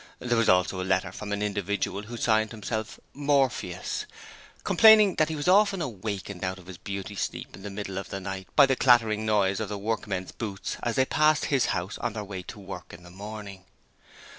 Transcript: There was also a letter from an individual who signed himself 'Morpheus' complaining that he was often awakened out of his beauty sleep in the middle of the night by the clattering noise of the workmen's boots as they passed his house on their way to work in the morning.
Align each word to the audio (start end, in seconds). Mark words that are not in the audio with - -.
There 0.17 0.35
was 0.39 0.49
also 0.49 0.81
a 0.81 0.81
letter 0.81 1.11
from 1.11 1.31
an 1.31 1.43
individual 1.43 2.01
who 2.01 2.17
signed 2.17 2.49
himself 2.49 2.99
'Morpheus' 3.13 4.07
complaining 4.63 5.13
that 5.17 5.29
he 5.29 5.35
was 5.35 5.47
often 5.47 5.79
awakened 5.79 6.43
out 6.43 6.57
of 6.57 6.65
his 6.65 6.79
beauty 6.79 7.13
sleep 7.13 7.55
in 7.55 7.61
the 7.61 7.69
middle 7.69 7.99
of 7.99 8.09
the 8.09 8.19
night 8.19 8.47
by 8.55 8.65
the 8.65 8.75
clattering 8.75 9.27
noise 9.27 9.59
of 9.59 9.69
the 9.69 9.77
workmen's 9.77 10.31
boots 10.31 10.77
as 10.81 10.95
they 10.95 11.05
passed 11.05 11.45
his 11.45 11.65
house 11.67 11.99
on 11.99 12.13
their 12.13 12.23
way 12.23 12.41
to 12.41 12.57
work 12.59 12.93
in 12.95 13.03
the 13.03 13.11
morning. 13.11 13.63